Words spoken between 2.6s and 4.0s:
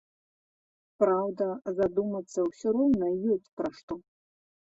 роўна ёсць пра што.